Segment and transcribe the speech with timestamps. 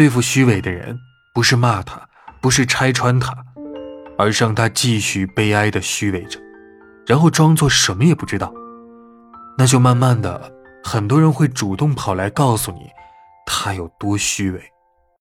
[0.00, 0.98] 对付虚伪的人
[1.34, 2.00] 不是骂他
[2.40, 3.36] 不是拆穿他
[4.16, 6.40] 而是让他继续悲哀的虚伪着
[7.06, 8.50] 然后装作什么也不知道。
[9.58, 10.50] 那就慢慢的
[10.82, 12.88] 很多人会主动跑来告诉你
[13.44, 14.62] 他有多虚伪。